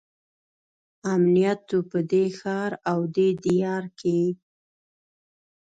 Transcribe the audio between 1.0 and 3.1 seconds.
امنیت وو په دې ښار او